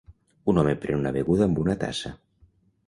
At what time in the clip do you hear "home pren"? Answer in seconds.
0.61-1.03